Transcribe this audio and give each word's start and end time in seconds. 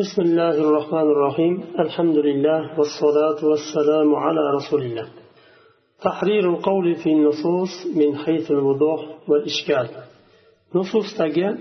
بسم 0.00 0.22
الله 0.22 0.50
الرحمن 0.50 1.10
الرحيم 1.14 1.64
الحمد 1.78 2.16
لله 2.16 2.78
والصلاة 2.78 3.44
والسلام 3.44 4.14
على 4.14 4.40
رسول 4.56 4.82
الله 4.82 5.08
تحرير 6.02 6.50
القول 6.50 6.94
في 6.96 7.10
النصوص 7.12 7.86
من 7.96 8.16
حيث 8.16 8.50
الوضوح 8.50 9.00
والإشكال 9.28 9.88
نصوص 10.74 11.18
تجي 11.18 11.54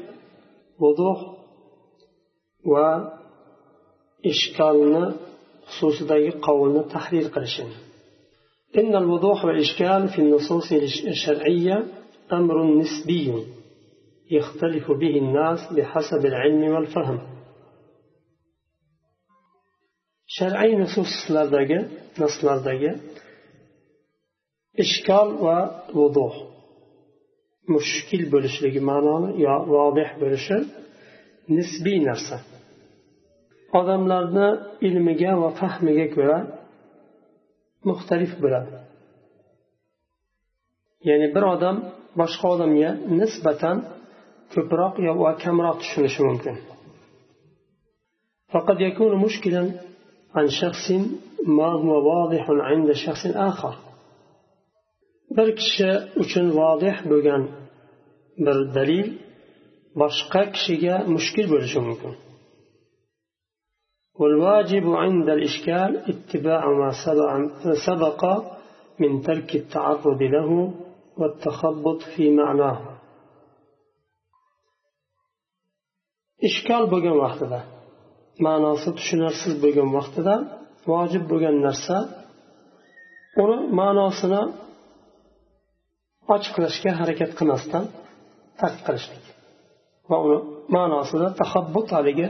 وضوح 0.80 1.20
وإشكالنا 4.26 5.16
خصوصا 5.66 6.30
قولنا 6.42 6.82
تحرير 6.82 7.24
قرشنا 7.24 7.76
إن 8.78 8.96
الوضوح 8.96 9.46
والإشكال 9.46 10.08
في 10.08 10.20
النصوص 10.20 10.72
الشرعية 11.08 11.84
أمر 12.34 12.64
نسبي 12.76 13.34
يختلف 14.32 14.92
به 14.92 15.18
الناس 15.18 15.74
بحسب 15.74 16.26
العلم 16.26 16.64
والفهم 16.76 17.39
shar'iy 20.37 20.73
nususlardagi 20.83 21.79
naslardagi 22.23 22.91
ishkol 24.85 25.29
va 25.45 25.59
vuduh 25.99 26.35
mushkil 27.75 28.23
bo'lishligi 28.35 28.81
ma'noni 28.91 29.31
yo 29.47 29.55
vodih 29.75 30.09
bo'lishi 30.23 30.59
nisbiy 31.57 31.99
narsa 32.09 32.37
odamlarni 33.81 34.49
ilmiga 34.89 35.33
va 35.43 35.51
fahmiga 35.61 36.07
ko'ra 36.17 36.39
muxtalif 37.89 38.33
bo'ladi 38.43 38.71
ya'ni 41.09 41.29
bir 41.35 41.45
odam 41.55 41.77
boshqa 42.21 42.47
odamga 42.55 42.91
nisbatan 43.21 43.77
ko'proq 44.55 44.95
va 45.25 45.31
kamroq 45.43 45.77
tushunishi 45.83 46.23
mumkin 46.31 46.57
فقد 48.55 48.79
يكون 48.89 49.13
مشكلا 49.25 49.63
عن 50.36 50.48
شخص 50.62 50.92
ما 51.48 51.72
هو 51.72 51.92
واضح 52.10 52.50
عند 52.50 52.92
شخص 52.92 53.26
آخر. 53.26 53.76
bir 55.38 55.50
kishi 55.62 55.90
uchun 56.24 56.46
vodih 56.60 56.96
bo'lgan 57.12 57.44
bir 58.46 58.58
dalil 58.78 59.08
boshqa 60.02 60.42
kishiga 60.56 60.96
mushkil 61.16 61.46
bo'lishi 61.54 61.80
والواجب 64.22 64.86
عند 65.04 65.28
الإشكال 65.38 65.92
اتباع 66.12 66.64
ما 66.82 66.92
سبق 67.88 68.22
من 69.02 69.12
ترك 69.28 69.50
التعرض 69.62 70.22
له 70.36 70.50
والتخبط 71.20 72.00
في 72.14 72.26
معناه. 72.40 72.80
إشكال 76.48 76.84
bo'lgan 76.94 77.16
vaqtida 77.24 77.60
ma'nosi 78.46 78.90
tushunarsiz 78.98 79.54
bo'lgan 79.64 79.90
vaqtida 79.98 80.36
vojib 80.92 81.24
bo'lgan 81.32 81.56
narsa 81.66 81.98
uni 83.44 83.58
ma'nosini 83.80 84.42
ochiqlashga 86.36 86.92
harakat 87.00 87.32
qilmasdan 87.40 87.84
tark 88.60 88.80
qilishlik 88.86 89.24
va 90.10 90.18
uni 90.26 90.38
ma'nosida 90.76 91.28
tahabbut 91.42 91.88
haligi 91.96 92.28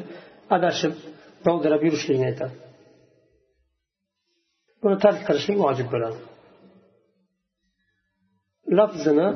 adashib 0.55 0.93
dovdirab 1.45 1.81
yurishlikni 1.87 2.25
aytadi. 2.31 2.55
Buni 4.81 4.97
tark 5.05 5.21
qilishlik 5.27 5.57
vojib 5.65 5.87
bo'ladi. 5.93 6.19
Lafzini 8.77 9.27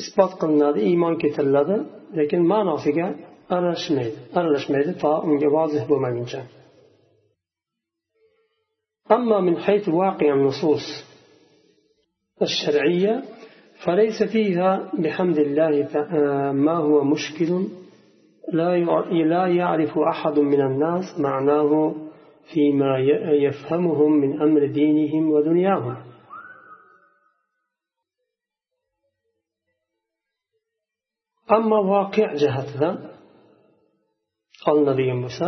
isbot 0.00 0.32
qilinadi 0.40 0.80
iymon 0.90 1.14
keltiriladi 1.22 1.76
lekin 2.18 2.40
ma'nosiga 2.52 3.06
aralashmaydi 3.56 4.18
aralashmaydi 4.38 4.92
to 5.02 5.10
unga 5.28 5.48
vozih 5.56 5.82
bo'lmaguncha. 5.90 6.42
أما 9.10 9.40
من 9.40 9.56
حيث 9.56 9.88
واقع 9.88 10.34
النصوص 10.34 10.86
الشرعية 12.42 13.22
فليس 13.84 14.22
فيها 14.22 14.90
بحمد 14.98 15.38
الله 15.38 15.70
ما 16.52 16.76
هو 16.76 17.04
مشكل 17.04 17.66
لا 19.32 19.46
يعرف 19.46 19.98
أحد 19.98 20.38
من 20.38 20.60
الناس 20.60 21.20
معناه 21.20 21.94
فيما 22.54 22.98
يفهمهم 23.46 24.12
من 24.12 24.42
أمر 24.42 24.66
دينهم 24.66 25.30
ودنياهم 25.30 25.96
أما 31.50 31.78
واقع 31.78 32.34
جهتنا 32.34 33.11
olinadigan 34.70 35.18
bo'lsa 35.24 35.46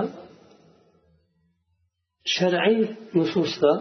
shar'iy 2.35 2.81
nususda 3.19 3.73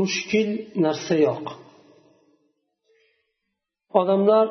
mushkil 0.00 0.48
narsa 0.84 1.14
yo'q. 1.26 1.44
Odamlar 4.00 4.46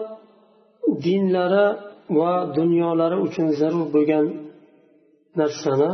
dinlari 1.06 1.68
va 2.20 2.34
dunyolari 2.58 3.18
uchun 3.28 3.48
zarur 3.60 3.86
bo'lgan 3.96 4.26
narsani 5.40 5.92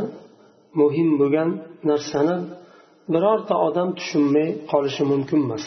muhim 0.80 1.08
bo'lgan 1.20 1.50
narsani 1.90 2.36
birorta 3.12 3.54
odam 3.68 3.88
tushunmay 3.98 4.48
qolishi 4.70 5.02
mumkin 5.12 5.40
emas 5.46 5.66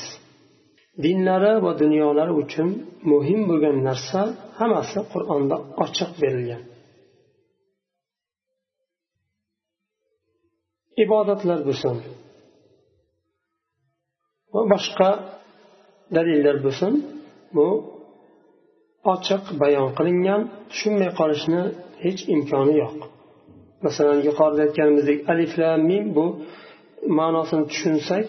dinlari 1.05 1.53
va 1.65 1.71
dunyolari 1.83 2.33
uchun 2.43 2.69
muhim 3.11 3.41
bo'lgan 3.49 3.77
narsa 3.87 4.21
hammasi 4.59 4.99
qur'onda 5.13 5.55
ochiq 5.83 6.11
berilgan. 6.21 6.63
Ibodatlar 11.03 11.59
bo'lsin. 11.67 11.95
Va 14.53 14.61
boshqa 14.73 15.09
dalillar 16.15 16.57
bo'lsin 16.65 16.93
bu 17.55 17.67
ochiq 19.13 19.43
bayon 19.61 19.89
qilingan 19.97 20.41
tushunmay 20.71 21.11
qolishni 21.19 21.61
hech 22.03 22.21
imkoni 22.35 22.73
yo'q. 22.83 22.97
Masalan 23.85 24.19
yuqorida 24.27 24.61
aytganimizdek 24.67 25.19
alif 25.31 25.51
lam 25.61 25.79
mim 25.89 26.05
bu 26.17 26.25
ma'nosini 27.19 27.63
tushunsak 27.71 28.27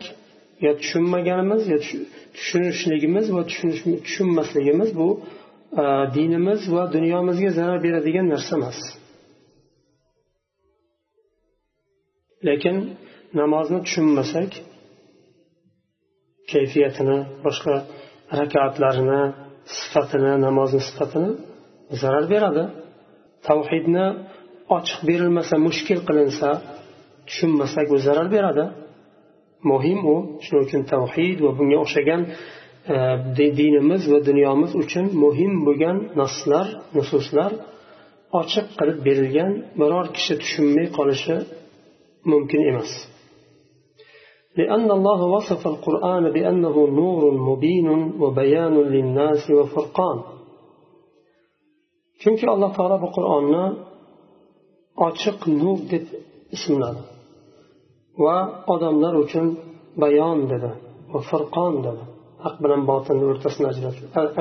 yo 0.65 0.71
tushunmaganimiz 0.81 1.63
yo 1.73 1.79
tushunishligimiz 2.37 3.27
va 3.37 3.43
tushunmasligimiz 3.51 4.91
bu 5.01 5.09
e, 5.83 5.85
dinimiz 6.17 6.61
va 6.75 6.83
dunyomizga 6.97 7.51
zarar 7.59 7.79
beradigan 7.87 8.27
narsa 8.33 8.53
emas. 8.59 8.79
Lekin 12.49 12.77
namozni 13.41 13.79
tushunmasak 13.87 14.51
kayfiyatini 16.53 17.19
boshqa 17.45 17.75
rakatlarini 18.41 19.23
sifatini 19.79 20.33
namozni 20.47 20.81
sifatini 20.89 21.31
zarar 22.03 22.25
beradi. 22.35 22.65
Tavhidni 23.49 24.07
ochiq 24.77 25.01
berilmasa 25.09 25.57
mushkil 25.67 26.01
qilinsa 26.09 26.49
tushunmasak 27.29 27.87
u 27.95 27.97
zarar 28.07 28.29
beradi. 28.37 28.65
muhim 29.72 30.00
u 30.14 30.16
shuning 30.46 30.64
uchun 30.68 30.82
tavhid 30.94 31.38
va 31.46 31.52
bunga 31.58 31.78
o'xshagan 31.84 32.22
dinimiz 33.60 34.04
va 34.12 34.20
dunyomiz 34.30 34.72
uchun 34.84 35.06
muhim 35.24 35.54
bo'lgan 35.68 35.98
naslar 36.20 36.68
nususlar 36.96 37.52
ochiq 38.42 38.68
qilib 38.80 39.00
berilgan 39.08 39.52
biror 39.80 40.06
kishi 40.16 40.34
tushunmay 40.42 40.88
qolishi 40.98 41.36
mumkin 42.32 42.62
emas 42.72 42.92
لأن 44.62 44.88
الله 44.98 45.20
وصف 45.36 45.62
القرآن 45.74 46.24
بأنه 46.36 46.76
نور 47.00 47.22
مبين 47.50 47.88
وبيان 48.22 48.76
للناس 48.94 49.42
وفرقان 49.58 50.20
chunki 52.22 52.46
alloh 52.54 52.72
taolo 52.78 52.98
bu 53.04 53.10
qur'onni 53.16 53.66
ochiq 55.08 55.40
nur 55.62 55.78
deb 55.92 56.06
ismladi 56.56 57.02
va 58.24 58.38
odamlar 58.74 59.14
uchun 59.24 59.46
bayon 60.04 60.38
dedi 60.52 60.72
va 61.12 61.20
furqon 61.30 61.74
dedi 61.86 62.04
haq 62.46 62.56
bilan 62.64 62.82
botinni 62.92 63.26
o'rtasini 63.32 63.68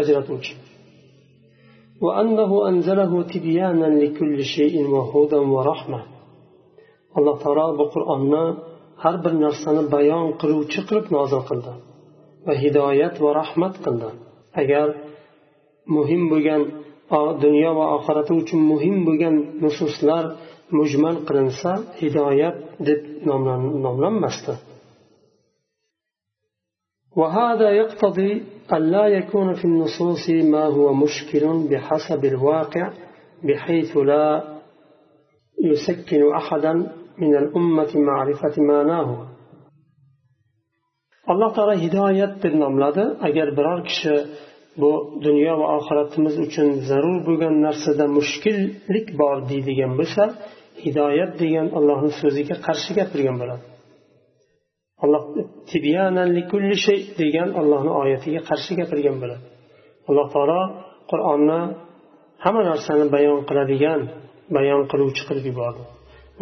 ajratuvchi 0.00 0.54
وأنه 2.04 2.50
أنزله 2.70 3.12
تبيانا 3.34 3.88
لكل 4.02 4.38
شيء 4.56 4.74
وهدى 4.94 5.40
ورحمة 5.54 6.00
alloh 7.18 7.36
taolo 7.44 7.66
bu 7.80 7.84
qur'onni 7.94 8.44
har 9.02 9.16
bir 9.24 9.32
narsani 9.44 9.82
bayon 9.94 10.26
qiluvchi 10.40 10.80
qilib 10.88 11.06
nozil 11.16 11.42
qildi 11.48 11.72
va 12.46 12.54
hidoyat 12.62 13.14
va 13.24 13.30
rahmat 13.40 13.74
qildi 13.84 14.08
agar 14.62 14.86
muhim 15.96 16.22
bo'lgan 16.32 16.62
dunyo 17.44 17.70
va 17.78 17.86
oxirati 17.96 18.32
uchun 18.42 18.60
muhim 18.72 18.96
bo'lgan 19.06 19.34
nususlar 19.64 20.24
mujmal 20.77 21.15
qilinsa 21.27 21.71
hidoyat 21.99 22.55
deb 22.87 23.01
nomlanmasdi. 23.85 24.55
وهذا 27.15 27.69
يقتضي 27.69 28.43
أن 28.73 28.81
لا 28.91 29.07
يكون 29.07 29.53
في 29.53 29.65
النصوص 29.65 30.29
ما 30.29 30.65
هو 30.65 30.93
مشكل 30.93 31.43
بحسب 31.69 32.25
الواقع 32.25 32.93
بحيث 33.43 33.97
لا 33.97 34.27
يسكن 35.63 36.21
أحدا 36.35 36.73
من 37.17 37.35
الأمة 37.35 37.91
معرفة 37.95 38.61
ما 38.61 38.83
ناهو 38.83 39.25
الله 41.29 41.53
ترى 41.53 41.87
هداية 41.87 42.35
بالنملة 42.43 42.97
أجر 43.27 43.47
أجل 43.49 43.83
كش 43.83 44.09
بو 44.77 45.19
دنيا 45.19 45.53
وآخرة 45.53 46.21
مزوشن 46.21 46.69
ضرور 46.89 47.19
بغن 47.27 47.61
نرسد 47.61 48.01
مشكل 48.01 48.57
لك 48.89 49.15
بار 49.19 49.39
دي 49.47 49.61
ديگن 49.61 49.97
hidoyat 50.83 51.31
degan 51.41 51.67
allohni 51.77 52.11
so'ziga 52.21 52.55
qarshi 52.67 52.91
gapirgan 52.99 53.35
bo'ladi. 53.41 53.63
Alloh 55.03 55.23
degan 57.21 57.49
allohni 57.61 57.91
oyatiga 58.01 58.41
qarshi 58.49 58.73
gapirgan 58.79 59.17
bo'ladi. 59.21 59.43
Alloh 60.09 60.27
taolo 60.33 60.61
qur'onni 61.11 61.59
hamma 62.43 62.61
narsani 62.71 63.05
bayon 63.15 63.39
qiladigan 63.49 64.01
bayon 64.55 64.81
qiluvchi 64.91 65.23
qilib 65.29 65.45
yubordi 65.51 65.83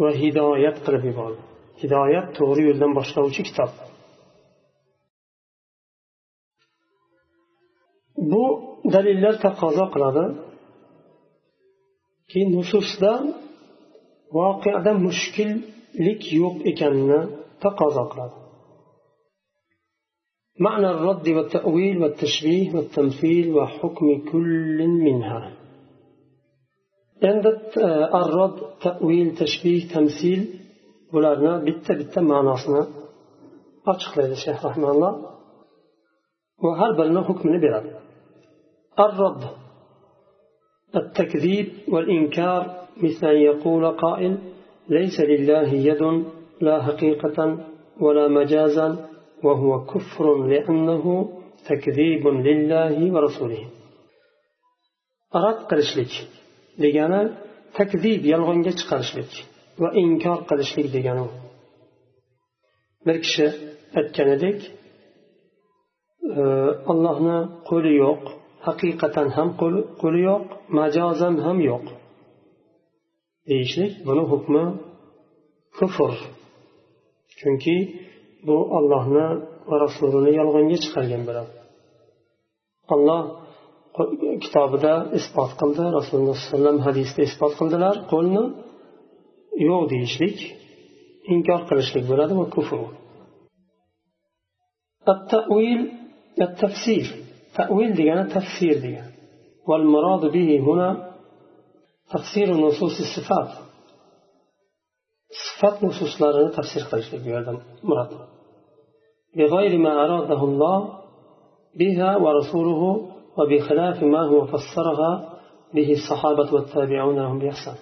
va 0.02 0.10
hidoyat 0.22 0.76
qilib 0.86 1.02
yubordi. 1.10 1.40
Hidoyat 1.82 2.26
to'g'ri 2.38 2.62
yo'ldan 2.68 2.92
boshlovchi 2.98 3.42
kitob. 3.48 3.70
Bu 8.30 8.44
dalillar 8.94 9.34
taqozo 9.46 9.84
qiladiki 9.94 10.40
nususda 12.54 13.12
voqeada 14.36 14.92
mushkillik 15.06 16.22
yo'q 16.40 16.56
ekanini 16.70 17.20
taqozo 17.62 18.04
qiladi 18.12 18.36
معنى 20.66 20.90
الرد 20.90 21.28
والتأويل 21.28 22.02
والتشبيه 22.02 22.74
والتمثيل 22.74 23.54
وحكم 23.54 24.24
كل 24.32 24.78
منها 24.88 25.56
عند 27.22 27.46
الرد 28.14 28.58
تأويل 28.82 29.36
تشبيه 29.36 29.88
تمثيل 29.94 30.60
بلارنا 31.12 31.58
بيتا 31.58 31.94
بيتا 31.94 32.20
معناصنا 32.20 32.88
أشخ 33.88 34.18
ليلة 34.18 34.32
الشيخ 34.32 34.66
رحمه 34.66 34.90
الله 34.90 35.12
وهل 36.64 36.96
بلنا 36.96 37.22
حكم 37.22 37.48
نبرا 37.54 37.84
الرد 38.98 39.44
التكذيب 40.96 41.68
والإنكار 41.88 42.79
مثل 42.96 43.26
أن 43.26 43.36
يقول 43.36 43.90
قائل 43.90 44.38
ليس 44.88 45.20
لله 45.20 45.68
يد 45.68 46.24
لا 46.60 46.82
حقيقة 46.82 47.58
ولا 48.00 48.28
مجازا 48.28 49.08
وهو 49.44 49.84
كفر 49.84 50.46
لأنه 50.46 51.04
تكذيب 51.68 52.26
لله 52.26 53.12
ورسوله. 53.14 53.68
أراد 55.34 55.54
قرشلك 55.54 56.12
لجانا 56.78 57.38
تكذيب 57.74 58.24
يلغنجج 58.24 58.78
قرشلك 58.90 59.32
وإنكار 59.80 60.34
قرشلك 60.34 60.96
لجانا 60.96 61.26
بركشة 63.06 63.52
أتكندك 63.96 64.60
اللهنا 66.90 67.42
آه، 67.42 67.48
قل 67.64 67.86
يوق 67.86 68.24
حقيقة 68.60 69.42
هم 69.42 69.50
قول 70.00 70.14
يوق 70.18 70.46
مجازا 70.68 71.28
هم 71.28 71.60
يوق. 71.60 71.82
deyishlik 73.49 73.93
buni 74.07 74.23
hukmi 74.31 74.63
kufr 75.77 76.13
chunki 77.39 77.77
bu 78.47 78.57
ollohni 78.77 79.27
va 79.69 79.75
rasulini 79.85 80.31
yolg'onga 80.39 80.77
chiqargan 80.83 81.21
bo'ladi 81.27 81.51
olloh 82.93 83.21
kitobida 84.43 84.93
isbot 85.19 85.51
qildi 85.61 85.83
rasululloh 85.97 86.35
sallallohu 86.37 86.43
alayhi 86.43 86.51
vasallam 86.53 86.77
hadisda 86.87 87.21
isbot 87.29 87.53
qildilar 87.59 87.95
qo'lni 88.11 88.43
yo'q 89.67 89.81
deyishlik 89.93 90.37
inkor 91.33 91.61
qilishlik 91.69 92.03
bo'ladi 92.11 92.33
va 92.41 92.47
kufr 92.57 92.81
التأويل 95.13 95.91
التفسير 96.41 97.07
تأويل 97.55 97.93
ديانا 97.93 98.23
تفسير 98.35 98.75
ديانا 98.85 99.11
والمراد 99.67 100.23
به 100.35 100.49
هنا 100.59 101.08
تفسير 102.14 102.48
نصوص 102.54 102.96
الصفات. 103.06 103.50
صفات 105.42 105.84
نصوص 105.84 106.22
لنا 106.22 106.50
تفسير 106.58 106.82
قليش 106.90 107.08
مراد. 107.82 108.10
بغير 109.36 109.78
ما 109.78 109.92
أراده 110.04 110.40
الله 110.44 110.78
بها 111.80 112.10
ورسوله 112.16 112.82
وبخلاف 113.38 114.02
ما 114.02 114.22
هو 114.30 114.46
فسرها 114.46 115.12
به 115.74 115.92
الصحابة 115.92 116.54
والتابعون 116.54 117.16
لهم 117.16 117.38
بإحسان. 117.38 117.78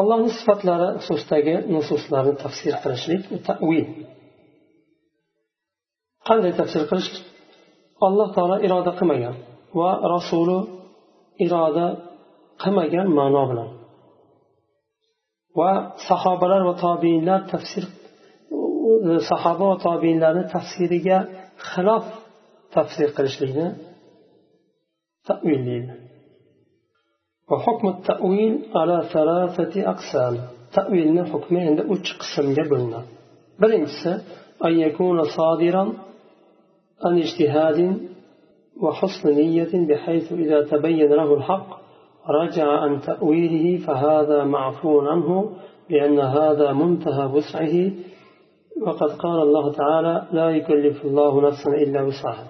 Allohni 0.00 0.30
sifatlari 0.38 0.88
xususidagi 1.06 1.54
nususlarni 1.74 2.34
tafsir 2.44 2.74
qilishlik 2.82 3.22
tavil. 3.48 3.86
Qanday 6.28 6.52
tafsir 6.60 6.82
qilish 6.90 7.10
alloh 8.06 8.28
taolo 8.36 8.56
iroda 8.66 8.92
qilmagan 8.98 9.36
va 9.78 9.90
rasuli 10.14 10.58
iroda 11.45 11.87
qilmagan 12.61 13.07
ma'no 13.19 13.43
bilan 13.49 13.69
va 15.59 15.71
sahobalar 16.07 16.61
va 16.69 16.75
tobiinlar 16.85 17.39
tafsir 17.53 17.83
sahoba 19.31 19.65
va 19.71 19.77
tobiinlarni 19.87 20.43
tafsiriga 20.55 21.17
xilof 21.69 22.05
tafsir 22.75 23.09
qilishlikni 23.17 23.67
tavil 25.27 25.61
deydi 25.69 25.93
وحكم 27.51 27.87
التأويل 27.95 28.53
على 28.75 28.97
ثلاثة 29.13 29.73
أقسام 29.93 30.33
تأويل 30.77 31.27
حكم 31.31 31.53
عند 31.57 31.79
أوش 31.89 32.07
قسم 32.19 32.47
جبلنا 32.57 32.99
برنس 33.59 34.07
أن 34.65 34.73
يكون 34.85 35.17
صادرا 35.37 35.83
عن 37.05 37.13
اجتهاد 37.23 37.79
وحسن 38.82 39.34
نية 39.34 39.86
بحيث 39.88 40.32
إذا 40.32 40.62
تبين 40.62 41.12
له 41.12 41.34
الحق 41.34 41.68
رجع 42.28 42.66
عن 42.66 43.00
تأويله 43.00 43.86
فهذا 43.86 44.44
معفو 44.44 45.00
عنه 45.00 45.56
لأن 45.90 46.18
هذا 46.20 46.72
منتهى 46.72 47.26
وسعه 47.26 47.92
وقد 48.86 49.10
قال 49.10 49.42
الله 49.42 49.72
تعالى 49.72 50.28
لا 50.32 50.50
يكلف 50.50 51.04
الله 51.04 51.48
نفسا 51.48 51.70
إلا 51.70 52.02
وسعها 52.02 52.46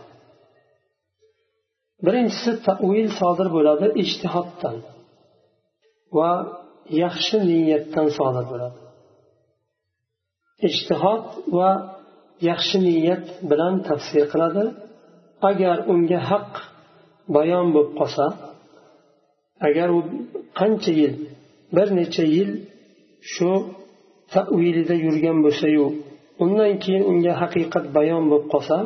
birinchisi 2.06 2.52
tavil 2.68 3.08
sodir 3.20 3.48
bo'ladi 3.56 3.86
ijtihoddan 4.02 4.76
va 6.16 6.30
yaxshi 7.02 7.36
niyatdan 7.50 8.06
sodir 8.18 8.44
bo'ladi 8.52 8.78
ijtihod 10.68 11.24
va 11.56 11.70
yaxshi 12.50 12.78
niyat 12.88 13.24
bilan 13.50 13.74
tafsir 13.88 14.24
qiladi 14.32 14.64
agar 15.50 15.76
unga 15.92 16.20
haq 16.30 16.50
bayon 17.36 17.66
bo'lib 17.74 17.92
qolsa 18.00 18.26
agar 19.68 19.88
u 19.98 20.00
qancha 20.58 20.92
yil 21.00 21.14
bir 21.76 21.88
necha 21.98 22.24
yil 22.36 22.50
shu 23.32 23.50
tavilida 24.34 24.94
yurgan 25.04 25.38
bo'lsayu 25.44 25.86
undan 26.44 26.72
keyin 26.82 27.02
unga 27.10 27.32
haqiqat 27.42 27.84
bayon 27.96 28.22
bo'lib 28.30 28.46
qolsa 28.54 28.78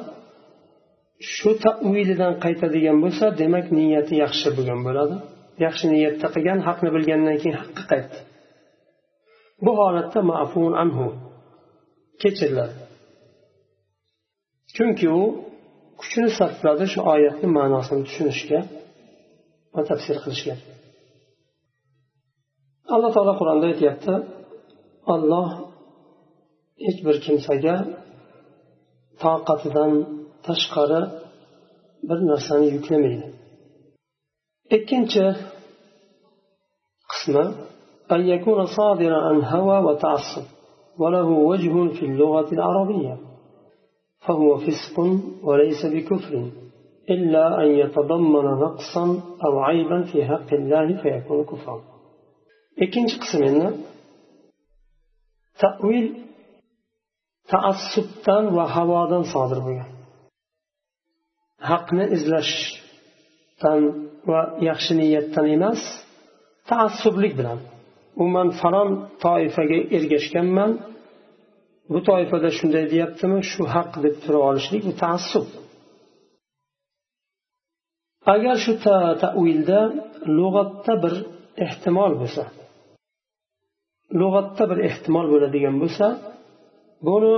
shu 1.34 1.50
tavilidan 1.64 2.34
qaytadigan 2.44 2.96
bo'lsa 3.04 3.24
demak 3.40 3.66
niyati 3.78 4.14
yaxshi 4.24 4.48
bo'lgan 4.56 4.80
bo'ladi. 4.86 5.16
Yaxshi 5.64 5.84
niyatda 5.92 6.26
qilgan 6.34 6.58
haqni 6.68 6.88
bilgandan 6.96 7.36
keyin 7.42 7.56
haqqa 7.62 7.82
qaytdi 7.92 8.18
bu 9.64 9.70
holatda 9.80 10.20
mafun 10.32 10.72
anhu 10.82 11.06
kechiriladi 12.22 12.76
chunki 14.76 15.06
u 15.20 15.22
kuchini 16.00 16.30
sarfladi 16.38 16.84
shu 16.92 17.00
oyatni 17.12 17.48
ma'nosini 17.58 18.02
tushunishga 18.08 18.60
va 19.74 19.80
tafsir 19.90 20.16
qilishga 20.24 20.54
alloh 22.94 23.10
taolo 23.16 23.32
qur'onda 23.40 23.66
aytyapti 23.72 24.14
olloh 25.14 25.48
hech 26.84 26.98
bir 27.06 27.16
kimsaga 27.26 27.76
toqatidan 29.22 29.92
tashqari 30.46 31.02
bir 32.08 32.18
narsani 32.30 32.66
yuklamaydi 32.76 33.26
ikkinchi 34.76 35.24
qismi 37.12 37.44
أن 38.14 38.28
يكون 38.28 38.66
صادرا 38.78 39.18
عن 39.28 39.44
هوى 39.44 39.78
وتعصب 39.86 40.42
وله 40.98 41.28
وجه 41.50 41.74
في 41.96 42.06
اللغة 42.06 42.48
العربية 42.52 43.14
فهو 44.26 44.56
فسق 44.64 44.96
وليس 45.42 45.86
بكفر 45.94 46.34
إلا 47.10 47.44
أن 47.62 47.68
يتضمن 47.82 48.46
نقصا 48.64 49.04
أو 49.44 49.52
عيبا 49.68 49.98
في 50.02 50.24
حق 50.24 50.50
الله 50.60 50.86
فيكون 51.02 51.44
كفرا 51.44 51.98
ikkinchi 52.84 53.16
qismini 53.22 53.68
tavil 55.62 56.06
taassubdan 57.52 58.44
va 58.56 58.64
havodan 58.76 59.24
sodir 59.32 59.58
bo'lgan 59.66 59.90
haqni 61.70 62.04
izlashdan 62.16 63.80
va 64.30 64.40
yaxshi 64.68 64.92
niyatdan 65.00 65.46
emas 65.56 65.80
taassublik 66.70 67.32
bilan 67.38 67.58
umuman 68.20 68.48
falon 68.60 68.90
toifaga 69.24 69.78
ergashganman 69.96 70.70
bu 71.92 71.98
toifada 72.08 72.50
shunday 72.58 72.84
deyaptimi? 72.92 73.38
Shu 73.50 73.62
haq 73.74 73.90
deb 74.04 74.16
turib 74.24 74.42
olishlik 74.50 74.82
bu 74.88 74.94
taassub 75.04 75.46
agar 78.34 78.56
shu 78.64 78.72
tavilda 79.22 79.80
lug'atda 80.38 80.94
bir 81.04 81.14
ehtimol 81.66 82.12
bo'lsa 82.20 82.44
lug'atda 84.20 84.64
bir 84.70 84.78
ehtimol 84.88 85.26
bo'ladigan 85.32 85.76
bo'lsa 85.82 86.06
buni 87.08 87.34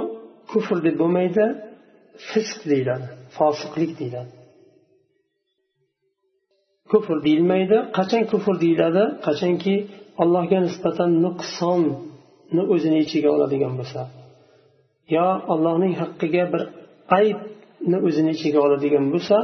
kufr 0.51 0.77
deb 0.87 0.97
bo'lmaydi 1.03 1.45
fisq 2.31 2.61
deyiladi 2.71 3.07
fosiqlik 3.37 3.93
deyiladi. 4.01 4.33
Kufr 6.91 7.17
deyilmaydi 7.27 7.77
qachon 7.99 8.23
kufr 8.33 8.55
deyiladi? 8.65 9.05
Qachonki 9.27 9.75
allohga 10.23 10.59
nisbatan 10.67 11.11
nuqsonni 11.25 12.63
o'zini 12.75 12.99
ichiga 13.05 13.29
oladigan 13.37 13.75
bo'lsa. 13.81 14.01
Yo 15.15 15.29
allohning 15.53 15.95
haqqiga 16.03 16.45
bir 16.53 16.63
aybni 17.19 17.97
o'zini 18.07 18.31
ichiga 18.37 18.59
oladigan 18.67 19.05
bo'lsa 19.13 19.37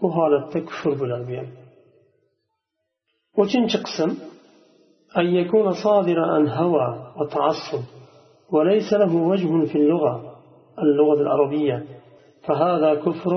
bu 0.00 0.08
holatda 0.16 0.58
kufr 0.68 0.92
bo'ladi 1.00 1.24
bu 1.28 1.34
ham 1.40 1.48
uchinchi 3.42 3.78
qism 3.86 4.10
أن 5.16 5.26
يكون 5.26 5.72
صادرا 5.72 6.26
عن 6.34 6.48
هوى 6.48 7.12
وتعصب 7.18 7.82
وليس 8.50 8.92
له 8.92 9.12
وجه 9.16 9.64
في 9.70 9.78
اللغة 9.78 10.14
اللغة 10.78 11.20
العربية 11.20 11.86
فهذا 12.46 12.94
كفر 12.94 13.32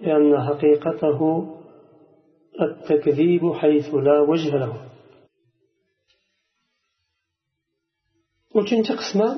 لأن 0.00 0.40
حقيقته 0.48 1.20
التكذيب 2.60 3.52
حيث 3.52 3.94
لا 3.94 4.20
وجه 4.20 4.56
له 4.56 4.72
uchinchi 8.60 8.94
qismi 9.00 9.28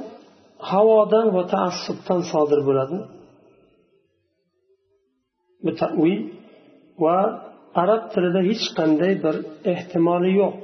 havodan 0.70 1.26
va 1.36 1.42
taassubdan 1.54 2.20
sodir 2.32 2.60
bo'ladi. 2.68 2.98
Bu 5.64 5.70
tavil 5.82 6.20
va 7.04 7.16
arab 7.82 8.02
tilida 8.12 8.40
hech 8.50 8.64
qanday 8.78 9.12
bir 9.24 9.34
ehtimoli 9.72 10.30
yo'q 10.40 10.58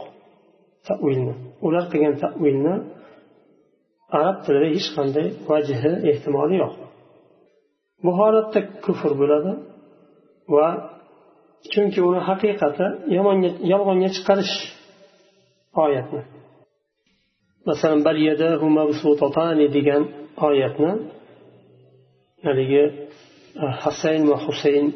tavilni 0.89 1.35
ular 1.67 1.85
qilgan 1.93 2.15
tavilni 2.25 2.75
arab 4.19 4.37
tilida 4.45 4.69
hech 4.77 4.89
qanday 4.97 5.27
vajhi 5.51 5.93
ehtimoli 6.11 6.57
yo'q. 6.63 6.75
Bu 8.05 8.11
holatda 8.19 8.61
kufr 8.85 9.13
bo'ladi 9.21 9.53
va 10.55 10.67
chunki 11.73 12.01
uni 12.09 12.21
haqiqati 12.29 12.87
yolg'onga 13.73 14.09
chiqarish 14.17 14.55
oyatni 15.85 16.23
masalan 17.69 18.00
bal 18.07 18.19
yadahu 18.28 18.66
mabsutatani 18.78 19.66
degan 19.76 20.02
oyatni 20.49 20.92
haligi 22.47 22.85
e, 23.62 23.64
hasayn 23.85 24.23
va 24.31 24.37
husayn 24.47 24.87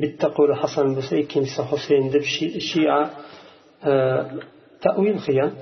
bitta 0.00 0.28
qo'li 0.36 0.54
hasan 0.62 0.86
bo'lsa 0.96 1.14
ikkinchisi 1.22 1.62
husayn 1.70 2.04
deb 2.14 2.24
shia 2.68 2.98
e, 3.90 3.92
tavil 4.84 5.18
qilgan. 5.24 5.52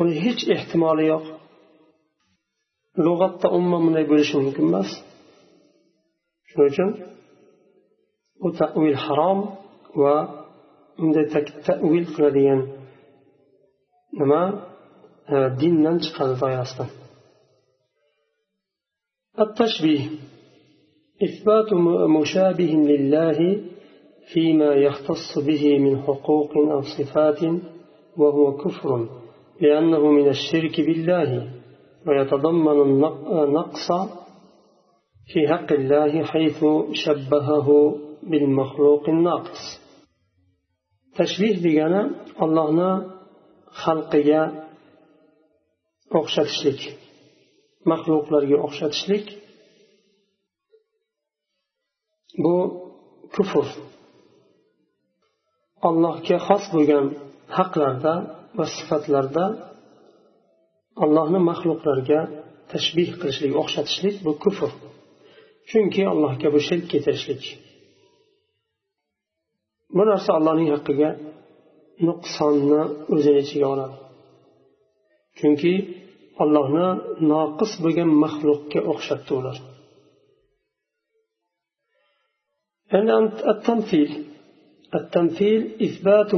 Uni 0.00 0.14
hech 0.24 0.42
ehtimoli 0.54 1.04
yo'q. 1.12 1.24
Lug'atda 3.04 3.46
umuman 3.56 3.80
bunday 3.86 4.04
bo'lishi 4.10 4.34
mumkin 4.40 4.64
emas. 4.70 4.90
Shuning 6.48 6.68
uchun 6.72 6.90
bu 8.42 8.48
tavil 8.60 8.96
harom 9.04 9.40
va 10.02 10.14
unday 11.02 11.26
tavil 11.68 12.04
qiladigan 12.14 12.60
nima? 14.20 14.42
Dindan 15.60 15.96
chiqadi 16.04 16.34
doirasidan 16.42 16.90
التشبيه 19.38 20.04
إثبات 21.22 21.72
مشابه 22.18 22.72
لله 22.92 23.60
فيما 24.32 24.74
يختص 24.74 25.38
به 25.38 25.78
من 25.78 26.02
حقوق 26.02 26.56
أو 26.56 26.80
صفات 26.82 27.40
وهو 28.16 28.56
كفر 28.56 29.08
لأنه 29.60 30.10
من 30.10 30.28
الشرك 30.28 30.80
بالله 30.80 31.50
ويتضمن 32.06 32.80
النقص 33.42 33.88
في 35.26 35.48
حق 35.48 35.72
الله 35.72 36.22
حيث 36.24 36.64
شبهه 36.92 37.96
بالمخلوق 38.22 39.08
الناقص 39.08 39.80
تشبيه 41.16 41.56
بجانا 41.64 42.10
الله 42.42 43.10
خلقيا 43.66 44.63
o'xshatishlik 46.20 46.80
maxluqlarga 47.90 48.56
o'xshatishlik 48.66 49.24
bu 52.44 52.56
kufr. 53.34 53.66
Allohga 55.88 56.36
xos 56.46 56.64
bo'lgan 56.74 57.06
haqlarda 57.56 58.14
va 58.56 58.66
sifatlarda 58.76 59.44
allohni 61.04 61.40
maxluqlarga 61.50 62.20
tashbih 62.72 63.08
qilishlik 63.20 63.52
o'xshatishlik 63.62 64.16
bu 64.26 64.32
kufr. 64.44 64.70
Chunki 65.70 66.02
allohga 66.12 66.48
bu 66.54 66.60
shirk 66.68 66.84
keltirishlik. 66.92 67.42
Bu 69.96 70.02
narsa 70.10 70.30
allohning 70.38 70.70
haqqiga 70.74 71.10
nuqsonni 72.06 72.82
o'zini 73.14 73.40
ichiga 73.44 73.66
oladi. 73.74 73.96
Chunki 75.38 75.72
allohni 76.42 76.88
noqis 77.32 77.72
bo'lgan 77.84 78.10
maxluqqa 78.22 78.80
o'xshatdi 78.92 79.32
ular. 79.40 79.56
التمثيل 83.52 84.10
التمثيل 84.94 85.60
إثبات 85.82 86.34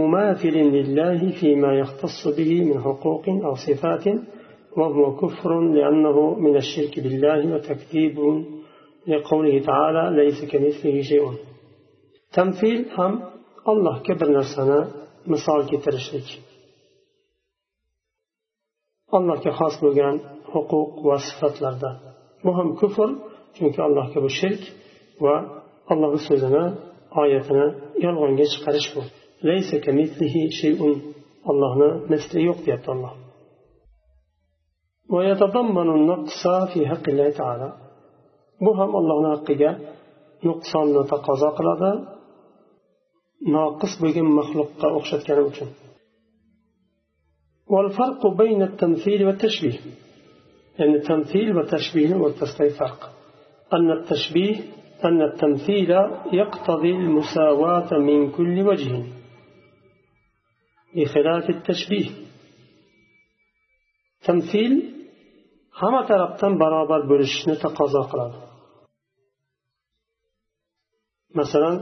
مماثل 0.00 0.56
لله 0.76 1.20
فيما 1.40 1.70
يختص 1.82 2.28
به 2.38 2.64
من 2.64 2.80
حقوق 2.80 3.24
أو 3.28 3.54
صفات 3.54 4.04
وهو 4.76 5.16
كفر 5.16 5.60
لأنه 5.60 6.34
من 6.34 6.56
الشرك 6.56 7.00
بالله 7.00 7.54
وتكذيب 7.54 8.16
لقوله 9.06 9.58
تعالى 9.70 10.16
ليس 10.22 10.44
كمثله 10.44 11.02
شيء 11.02 11.24
تمثيل 12.32 12.86
هم 12.98 13.12
الله 13.68 14.02
كبر 14.02 14.32
نفسنا 14.38 14.78
مثال 15.26 15.60
كترشرك 15.70 16.49
allohga 19.16 19.50
xos 19.58 19.74
bo'lgan 19.84 20.14
huquq 20.52 20.72
va 21.08 21.16
sifatlarda. 21.26 21.90
Bu 22.44 22.50
ham 22.58 22.68
kufr 22.80 23.08
chunki 23.56 23.80
allohga 23.86 24.18
bu 24.24 24.30
shirk 24.38 24.62
va 25.24 25.34
allohni 25.92 26.20
so'zini 26.28 26.64
oyatini 27.22 27.66
yolg'onga 28.04 28.46
chiqarish 28.52 28.88
bu. 28.94 29.02
Allohni 31.50 31.88
misli 32.12 32.40
yo'q 32.48 32.58
deyapti 32.66 32.88
alloh. 32.94 33.12
Bu 38.64 38.70
ham 38.78 38.90
allohni 39.00 39.28
haqqiga 39.34 39.70
nuqsonni 40.48 41.02
taqozo 41.12 41.48
qiladi 41.58 41.90
noqis 43.54 43.92
bo'lgan 44.02 44.28
maxluqqa 44.38 44.86
o'xshatgani 44.98 45.42
uchun. 45.50 45.68
والفرق 47.72 48.26
بين 48.26 48.62
التمثيل 48.62 49.26
والتشبيه. 49.26 49.78
يعني 50.78 50.94
التمثيل 50.94 51.56
والتشبيه 51.56 52.14
والتسليم 52.14 52.70
فرق. 52.80 53.00
أن 53.72 53.90
التشبيه 53.90 54.56
أن 55.04 55.22
التمثيل 55.22 55.90
يقتضي 56.32 56.90
المساواة 56.90 57.98
من 57.98 58.30
كل 58.36 58.62
وجه 58.68 58.92
بخلاف 60.96 61.50
التشبيه. 61.50 62.10
تمثيل 64.26 65.00
hamma 65.80 66.02
tarafdan 66.10 66.52
barobar 66.62 67.00
bo'lishishni 67.10 67.54
taqozo 67.64 68.02
qiladi 68.10 68.38
masalan 71.38 71.76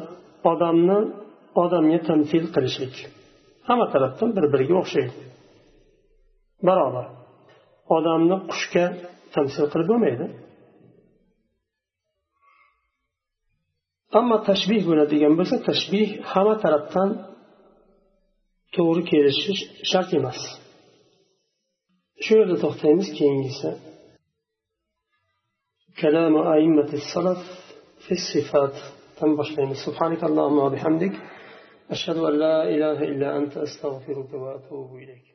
odamni 0.52 0.98
odamga 1.62 1.98
tamsil 2.08 2.44
qilishlik 2.54 2.94
hamma 3.68 3.86
tarafdan 3.94 4.30
bir 4.36 4.44
barobar 6.67 7.07
odamni 7.95 8.37
qushga 8.51 8.85
tamsil 9.35 9.65
qilib 9.71 9.87
bo'lmaydi 9.91 10.25
ammo 14.19 14.37
tashbih 14.49 14.81
bo'ladigan 14.89 15.33
bo'lsa 15.39 15.55
tashbih 15.69 16.07
hamma 16.31 16.55
tarafdan 16.63 17.09
to'g'ri 18.75 19.01
kelishi 19.11 19.53
shart 19.91 20.09
emas 20.19 20.39
shu 22.23 22.31
yerda 22.39 22.55
to'xtaymiz 22.63 23.07
keyingisi 23.19 23.71
كلام 26.01 26.37
أئمة 26.37 26.89
السلف 26.93 27.41
في 28.05 28.11
الصفات 28.11 28.75
تنبشرين 29.19 29.73
سبحانك 29.73 30.23
اللهم 30.23 30.57
وبحمدك 30.57 31.13
أشهد 31.91 32.17
أن 32.17 32.39
لا 32.39 32.69
إله 32.73 33.03
إلا 33.03 33.37
أنت 33.37 33.57
أستغفرك 33.57 34.33
وأتوب 34.33 34.95
إليك 34.95 35.26